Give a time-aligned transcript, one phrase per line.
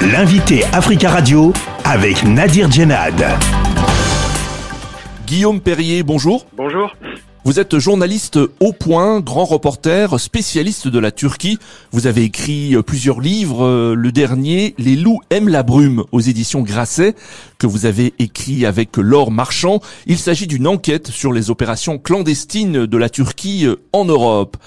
[0.00, 1.52] L'invité Africa Radio
[1.84, 3.20] avec Nadir Djenad.
[5.26, 6.46] Guillaume Perrier, bonjour.
[6.56, 6.94] Bonjour.
[7.48, 11.58] Vous êtes journaliste au point, grand reporter, spécialiste de la Turquie.
[11.92, 13.94] Vous avez écrit plusieurs livres.
[13.94, 17.14] Le dernier, Les loups aiment la brume, aux éditions Grasset,
[17.58, 19.80] que vous avez écrit avec Laure Marchand.
[20.04, 24.58] Il s'agit d'une enquête sur les opérations clandestines de la Turquie en Europe.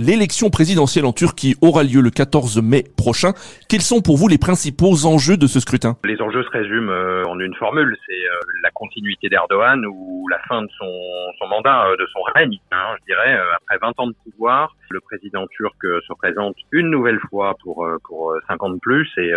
[0.00, 3.34] L'élection présidentielle en Turquie aura lieu le 14 mai prochain.
[3.68, 5.98] Quels sont pour vous les principaux enjeux de ce scrutin?
[6.04, 10.38] Les enjeux se résument euh, en une formule, c'est euh, la continuité d'Erdogan ou la
[10.48, 10.92] fin de son,
[11.38, 14.74] son mandat, euh, de son règne, hein, je dirais, après 20 ans de pouvoir.
[14.90, 19.32] Le président turc se présente une nouvelle fois pour pour 50 plus et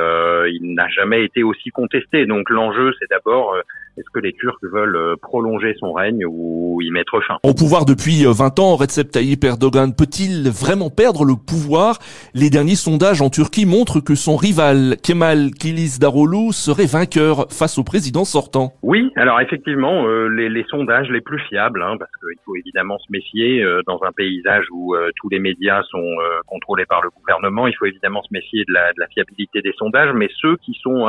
[0.49, 2.25] il n'a jamais été aussi contesté.
[2.25, 3.55] Donc l'enjeu, c'est d'abord
[3.97, 7.37] est-ce que les Turcs veulent prolonger son règne ou y mettre fin?
[7.43, 11.99] Au pouvoir depuis 20 ans, Recep Tayyip Erdogan peut-il vraiment perdre le pouvoir?
[12.33, 17.83] Les derniers sondages en Turquie montrent que son rival Kemal Kılıçdaroğlu serait vainqueur face au
[17.83, 18.73] président sortant.
[18.81, 22.97] Oui, alors effectivement, euh, les, les, sondages les plus fiables, hein, parce qu'il faut évidemment
[22.99, 26.03] se méfier euh, dans un paysage où euh, tous les médias sont
[26.47, 29.73] contrôlés par le gouvernement, il faut évidemment se méfier de la, de la fiabilité des
[29.77, 31.05] sondages, mais ceux qui sont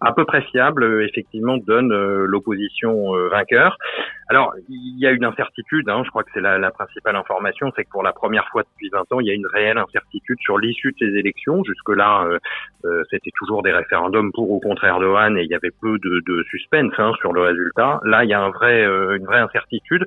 [0.00, 1.92] à peu près fiables, effectivement, donnent
[2.28, 3.76] l'opposition vainqueur.
[4.30, 7.72] Alors, il y a une incertitude, hein, je crois que c'est la, la, principale information,
[7.74, 10.38] c'est que pour la première fois depuis 20 ans, il y a une réelle incertitude
[10.40, 11.64] sur l'issue de ces élections.
[11.64, 12.38] Jusque-là, euh,
[12.84, 16.22] euh, c'était toujours des référendums pour ou contre Erdogan et il y avait peu de,
[16.26, 18.00] de suspense hein, sur le résultat.
[18.04, 20.04] Là, il y a un vrai, euh, une vraie incertitude.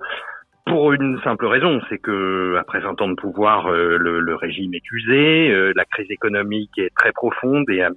[0.68, 4.92] Pour une simple raison, c'est que après 20 ans de pouvoir, le, le, régime est
[4.92, 7.94] usé, la crise économique est très profonde et a euh,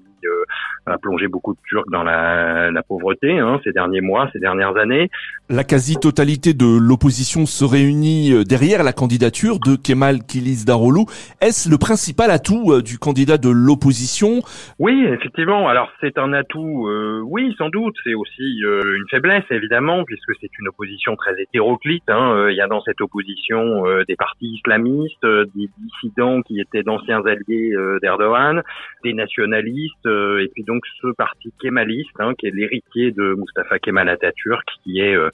[0.87, 4.77] a plongé beaucoup de Turcs dans la, la pauvreté hein, ces derniers mois, ces dernières
[4.77, 5.11] années.
[5.49, 11.05] La quasi-totalité de l'opposition se réunit euh, derrière la candidature de Kemal Kılıçdaroğlu.
[11.41, 14.41] Est-ce le principal atout euh, du candidat de l'opposition?
[14.79, 15.69] Oui, effectivement.
[15.69, 16.89] Alors c'est un atout,
[17.25, 17.95] oui, sans doute.
[18.05, 22.09] C'est aussi une faiblesse, évidemment, puisque c'est une opposition très hétéroclite.
[22.09, 22.49] Hein.
[22.51, 25.25] Il y a dans cette opposition des partis islamistes,
[25.55, 28.63] des dissidents qui étaient d'anciens alliés d'Erdogan,
[29.03, 33.79] des nationalistes, euh, et puis donc ce parti kémaliste, hein, qui est l'héritier de Mustafa
[33.79, 35.31] Kemal Atatürk, qui est euh,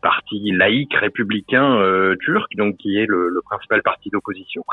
[0.00, 4.64] parti laïque républicain euh, turc, donc qui est le, le principal parti d'opposition.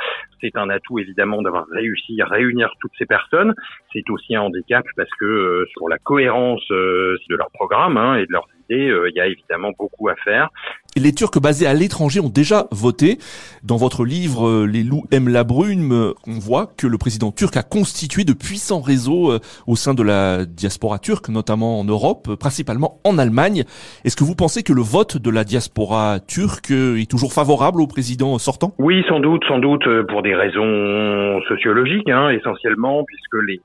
[0.42, 3.53] C'est un atout évidemment d'avoir réussi à réunir toutes ces personnes.
[3.94, 8.31] C'est aussi un handicap parce que sur la cohérence de leur programme hein, et de
[8.31, 10.50] leurs idées, il y a évidemment beaucoup à faire.
[10.97, 13.19] Les Turcs basés à l'étranger ont déjà voté.
[13.63, 17.31] Dans votre livre euh, Les loups aiment la brume, euh, on voit que le président
[17.31, 21.83] turc a constitué de puissants réseaux euh, au sein de la diaspora turque, notamment en
[21.83, 23.66] Europe, principalement en Allemagne.
[24.03, 27.88] Est-ce que vous pensez que le vote de la diaspora turque est toujours favorable au
[27.88, 28.73] président sortant?
[28.79, 33.59] Oui, sans doute, sans doute, pour des raisons sociologiques, hein, essentiellement, puisque les,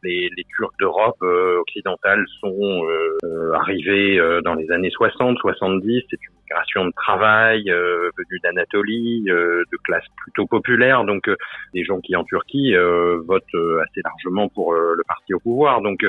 [0.57, 1.21] Turcs d'Europe
[1.61, 2.83] occidentale sont
[3.55, 6.03] arrivés dans les années 60, 70.
[6.11, 6.34] C'est une
[6.85, 8.11] de travail euh,
[8.43, 11.37] d'Anatolie, euh, de classe plutôt populaire, donc euh,
[11.73, 13.45] des gens qui en Turquie euh, votent
[13.85, 15.81] assez largement pour le parti au pouvoir.
[15.83, 16.07] Donc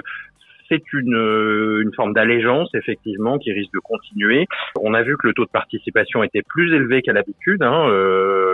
[0.69, 4.47] c'est une, une forme d'allégeance effectivement qui risque de continuer.
[4.81, 8.44] On a vu que le taux de participation était plus élevé qu'à l'habitude hein, euh,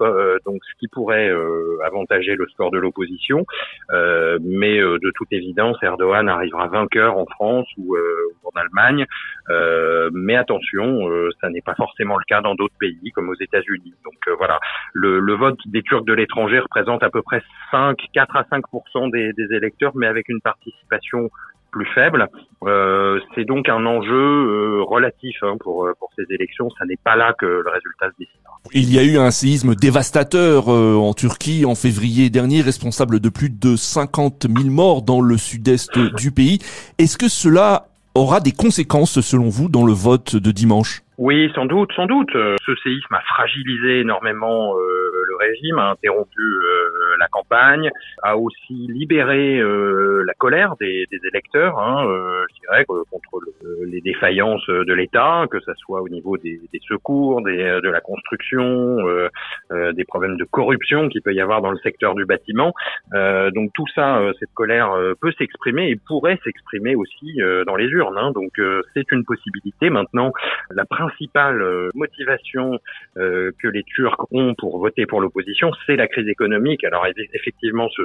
[0.00, 3.46] Euh, donc ce qui pourrait euh, avantager le score de l'opposition.
[3.92, 7.96] Euh, mais de toute évidence, Erdogan arrivera vainqueur en France ou,
[8.44, 9.06] en Allemagne.
[10.12, 11.08] mais attention,
[11.40, 13.94] ça n'est pas forcément le cas dans d'autres pays comme aux États-Unis.
[14.04, 14.60] Donc voilà,
[14.92, 18.64] le, le, vote des Turcs de l'étranger représente à peu près 5, 4 à 5
[19.12, 21.30] des, des électeurs, mais avec une participation
[21.70, 22.28] plus faible.
[22.64, 26.68] Euh, c'est donc un enjeu euh, relatif hein, pour, euh, pour ces élections.
[26.78, 28.40] Ça n'est pas là que le résultat se décide.
[28.72, 33.48] Il y a eu un séisme dévastateur en Turquie en février dernier, responsable de plus
[33.48, 36.58] de 50 000 morts dans le sud-est du pays.
[36.98, 41.02] Est-ce que cela aura des conséquences, selon vous, dans le vote de dimanche?
[41.18, 42.32] Oui, sans doute, sans doute.
[42.32, 44.74] Ce séisme a fragilisé énormément
[45.46, 46.42] régime, a interrompu
[47.18, 47.90] la campagne,
[48.22, 53.84] a aussi libéré euh, la colère des, des électeurs, hein, euh, je dirais, contre le,
[53.86, 58.00] les défaillances de l'État, que ce soit au niveau des, des secours, des, de la
[58.00, 58.64] construction,
[59.06, 59.28] euh,
[59.70, 62.72] euh des problèmes de corruption qu'il peut y avoir dans le secteur du bâtiment.
[63.14, 68.18] Euh, donc tout ça, cette colère peut s'exprimer et pourrait s'exprimer aussi dans les urnes.
[68.18, 68.32] Hein.
[68.32, 68.52] donc
[68.94, 69.90] c'est une possibilité.
[69.90, 70.32] Maintenant,
[70.70, 72.78] la principale motivation
[73.14, 75.35] que les Turcs ont pour voter pour l'opposition,
[75.86, 76.84] c'est la crise économique.
[76.84, 78.02] Alors effectivement, ce,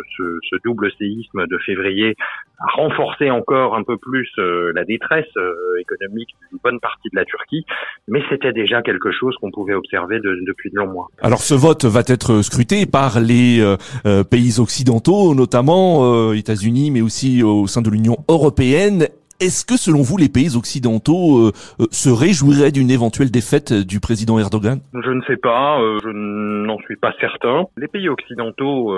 [0.64, 2.16] double séisme de février
[2.60, 7.16] a renforcé encore un peu plus euh, la détresse euh, économique d'une bonne partie de
[7.16, 7.66] la Turquie,
[8.08, 11.08] mais c'était déjà quelque chose qu'on pouvait observer depuis de longs mois.
[11.22, 17.42] Alors ce vote va être scruté par les euh, pays occidentaux, notamment États-Unis, mais aussi
[17.44, 19.08] au sein de l'Union européenne.
[19.42, 24.00] Est-ce que selon vous, les pays occidentaux euh, euh, se réjouiraient d'une éventuelle défaite du
[24.00, 24.82] président Erdogan?
[24.94, 27.66] Je ne sais pas, euh, je n'en suis pas certain.
[27.76, 28.94] Les pays occidentaux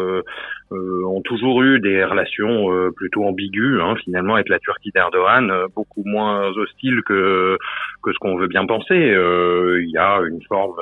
[0.72, 6.50] ont toujours eu des relations plutôt ambiguës, hein, finalement, avec la Turquie d'Erdogan, beaucoup moins
[6.50, 7.58] hostiles que
[8.02, 8.96] que ce qu'on veut bien penser.
[8.98, 10.76] Il y a une forme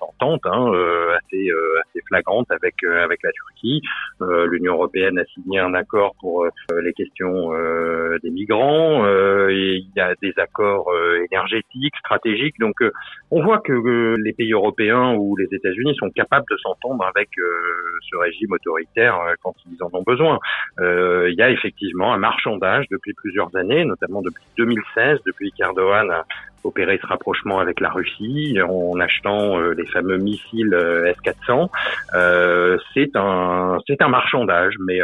[0.00, 0.70] d'entente hein,
[1.28, 3.82] assez assez flagrante avec avec la Turquie.
[4.20, 6.46] L'Union européenne a signé un accord pour
[6.82, 7.52] les questions
[8.22, 9.04] des migrants.
[9.04, 12.58] Euh, et il y a des accords euh, énergétiques, stratégiques.
[12.58, 12.92] Donc, euh,
[13.30, 18.16] on voit que les pays européens ou les États-Unis sont capables de s'entendre avec ce
[18.16, 20.38] régime autoritaire quand ils en ont besoin.
[20.78, 26.24] il y a effectivement un marchandage depuis plusieurs années, notamment depuis 2016, depuis qu'Erdogan a
[26.64, 30.74] opéré ce rapprochement avec la Russie en achetant les fameux missiles
[31.06, 31.68] S-400.
[32.94, 35.00] c'est un c'est un marchandage, mais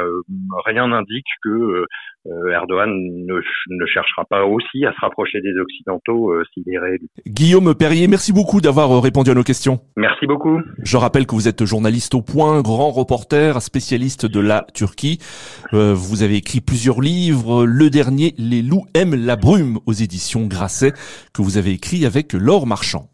[0.64, 1.86] rien n'indique que euh,
[2.26, 7.06] Erdogan ne, ne, cherchera pas aussi à se rapprocher des Occidentaux euh, s'il est réélu.
[7.26, 9.80] Guillaume Perrier, merci beaucoup d'avoir euh, répondu à nos questions.
[9.96, 10.60] Merci beaucoup.
[10.82, 15.18] Je rappelle que vous êtes journaliste au point, grand reporter, spécialiste de la Turquie.
[15.72, 17.64] vous avez écrit plusieurs livres.
[17.66, 20.92] Le dernier, Les loups aiment la brume aux éditions Grasset,
[21.34, 23.10] que vous avez écrit avec Laure Marchand.